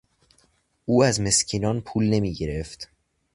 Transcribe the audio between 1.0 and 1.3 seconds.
از